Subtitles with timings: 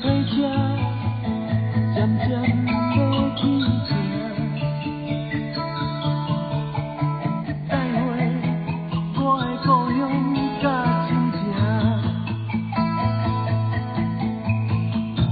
[0.00, 0.34] 火车
[1.94, 2.22] 渐渐
[3.08, 3.40] 无启
[3.86, 3.90] 程，
[9.14, 9.18] 我
[10.62, 10.64] 的，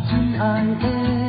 [0.09, 0.11] 亲
[0.41, 0.43] 爱
[0.81, 1.22] 的。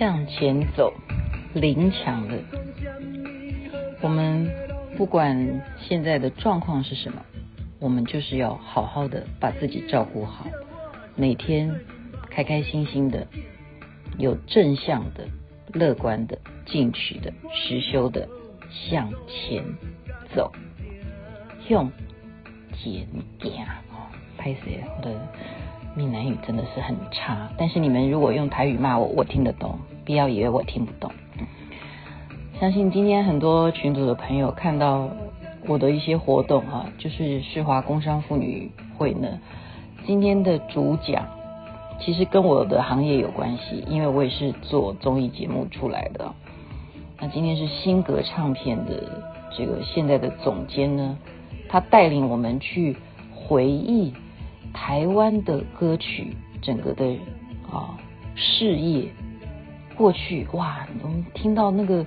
[0.00, 0.94] 向前走，
[1.52, 2.38] 灵强的。
[4.00, 4.50] 我们
[4.96, 7.20] 不管现在的状况是什么，
[7.78, 10.46] 我们就是要好好的把自己照顾好，
[11.16, 11.70] 每天
[12.30, 13.26] 开开心心的，
[14.16, 15.28] 有正向的、
[15.74, 18.26] 乐观的、进取的、实修的
[18.70, 19.62] 向前
[20.34, 20.50] 走。
[21.68, 21.92] 用
[22.82, 23.06] 简
[23.38, 24.08] 简哦，
[24.38, 25.14] 拍谢我的。
[25.96, 29.76] 闽南语真的是很差，但是你们如果用台语骂我，我听得懂，
[30.10, 31.12] 不要以为我听不懂。
[32.58, 35.08] 相信今天很多群组的朋友看到
[35.68, 39.38] 我的一些活动啊，就是世华工商妇女会呢，
[40.04, 41.28] 今天的主讲
[42.00, 46.34] 其实跟我的行业有关系，因为我也是做综艺节目出来的。
[47.20, 49.22] 那今天是新格唱片的
[49.56, 51.16] 这个现在的总监呢，
[51.68, 52.96] 他带领我们去
[53.32, 54.12] 回忆。
[54.74, 57.16] 台湾的歌曲，整个的
[57.70, 57.96] 啊
[58.34, 59.08] 事业，
[60.00, 62.06] 过去哇，我们听到那个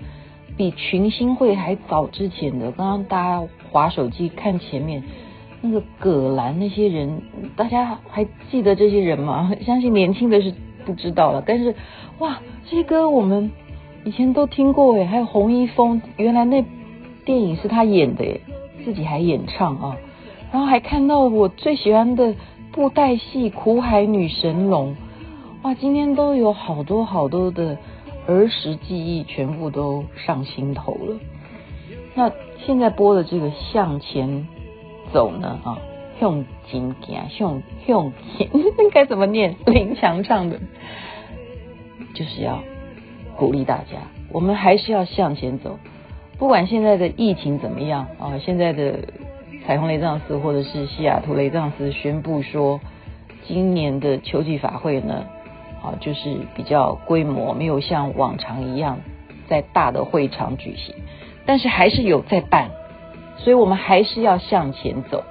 [0.57, 5.03] 比群星会还早之前的，刚刚大家划手机看前面
[5.61, 7.21] 那个葛兰那些人，
[7.55, 9.51] 大家还记得这些人吗？
[9.63, 10.51] 相信年轻的是
[10.83, 11.75] 不知道了，但是
[12.17, 13.51] 哇，这些歌我们
[14.03, 16.65] 以前都听过诶，还有洪一峰，原来那
[17.23, 18.41] 电影是他演的诶，
[18.83, 19.95] 自己还演唱啊，
[20.51, 22.33] 然后还看到我最喜欢的。
[22.71, 24.93] 布袋戏《苦海女神龙》，
[25.63, 27.77] 哇，今天都有好多好多的
[28.27, 31.17] 儿时记忆，全部都上心头了。
[32.15, 32.29] 那
[32.65, 34.45] 现在播的这个向前
[35.13, 35.57] 走呢？
[35.63, 35.79] 啊，
[36.19, 38.49] 向前行，向向前，
[38.91, 39.55] 该怎么念？
[39.65, 40.59] 林强唱的，
[42.13, 42.61] 就是要
[43.37, 43.99] 鼓励大家，
[44.33, 45.79] 我们还是要向前走，
[46.37, 48.99] 不管现在的疫情怎么样啊，现在的。
[49.65, 52.81] 彩虹雷藏寺或者是西雅图雷藏寺宣布说，
[53.47, 55.25] 今年的秋季法会呢，
[55.83, 58.99] 啊，就是比较规模没有像往常一样
[59.47, 60.95] 在大的会场举行，
[61.45, 62.71] 但是还是有在办，
[63.37, 65.23] 所以我们还是要向前走，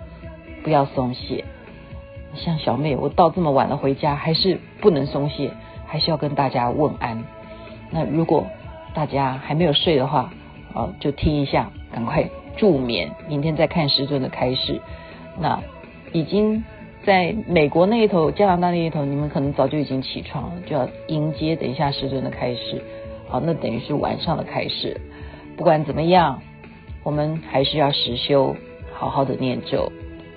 [0.63, 1.45] 不要松懈。
[2.35, 5.51] 像小妹，我到这么晚了回家，还是不能松懈，
[5.87, 7.25] 还是要跟大家问安。
[7.91, 8.47] 那如果
[8.95, 10.31] 大家还没有睡的话，
[10.75, 12.29] 啊，就听一下，赶快。
[12.55, 14.83] 助眠，明天再看师尊的开示。
[15.41, 15.63] 那
[16.13, 16.63] 已经
[17.05, 22.83] 在美国那一头、加拿大那一头，你们可能早就已经起床了，就要迎接等一下时针的开始。
[23.29, 25.01] 好，那等于是晚上的开始。
[25.57, 26.41] 不管怎么样，
[27.03, 28.55] 我们还是要实修，
[28.93, 29.91] 好好的念咒，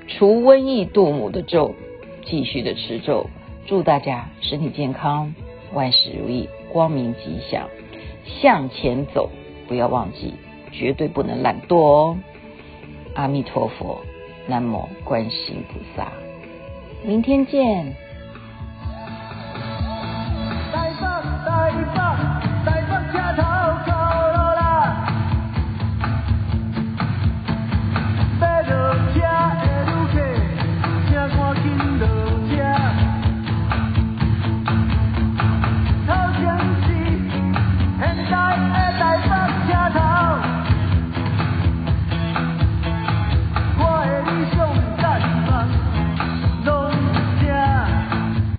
[0.07, 1.75] 除瘟疫度母的咒，
[2.23, 3.27] 继续的持咒。
[3.67, 5.33] 祝大家身体健康，
[5.73, 7.67] 万事如意，光明吉祥，
[8.25, 9.29] 向前走，
[9.67, 10.33] 不要忘记。
[10.71, 12.17] 绝对不能懒惰哦！
[13.13, 14.01] 阿弥陀佛，
[14.45, 16.11] 南无观世音菩萨，
[17.05, 18.04] 明天见。